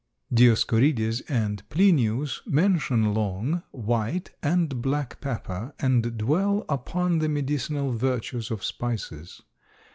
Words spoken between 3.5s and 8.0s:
white and black pepper and dwell upon the medicinal